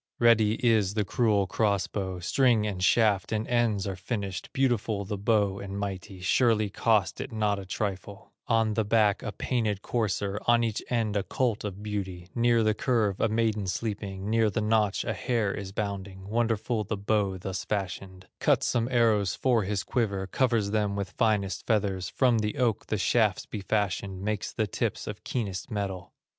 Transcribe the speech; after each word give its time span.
Ready 0.19 0.55
is 0.67 0.95
the 0.95 1.05
cruel 1.05 1.45
cross 1.45 1.85
bow, 1.85 2.19
String, 2.19 2.65
and 2.65 2.83
shaft, 2.83 3.31
and 3.31 3.47
ends 3.47 3.85
are 3.85 3.95
finished, 3.95 4.49
Beautiful 4.51 5.05
the 5.05 5.15
bow 5.15 5.59
and 5.59 5.77
mighty, 5.77 6.21
Surely 6.21 6.71
cost 6.71 7.21
it 7.21 7.31
not 7.31 7.59
a 7.59 7.67
trifle; 7.67 8.31
On 8.47 8.73
the 8.73 8.83
back 8.83 9.21
a 9.21 9.31
painted 9.31 9.83
courser, 9.83 10.39
On 10.47 10.63
each 10.63 10.81
end 10.89 11.15
a 11.15 11.21
colt 11.21 11.63
of 11.63 11.83
beauty, 11.83 12.29
Near 12.33 12.63
the 12.63 12.73
curve 12.73 13.19
a 13.21 13.29
maiden 13.29 13.67
sleeping, 13.67 14.27
Near 14.27 14.49
the 14.49 14.59
notch 14.59 15.03
a 15.03 15.13
hare 15.13 15.53
is 15.53 15.71
bounding, 15.71 16.27
Wonderful 16.27 16.83
the 16.83 16.97
bow 16.97 17.37
thus 17.37 17.63
fashioned; 17.63 18.25
Cuts 18.39 18.65
some 18.65 18.87
arrows 18.89 19.35
for 19.35 19.65
his 19.65 19.83
quiver, 19.83 20.25
Covers 20.25 20.71
them 20.71 20.95
with 20.95 21.11
finest 21.11 21.67
feathers, 21.67 22.09
From 22.09 22.39
the 22.39 22.57
oak 22.57 22.87
the 22.87 22.97
shafts 22.97 23.45
he 23.51 23.61
fashions, 23.61 24.19
Makes 24.23 24.51
the 24.51 24.65
tips 24.65 25.05
of 25.05 25.23
keenest 25.23 25.69
metal. 25.69 26.11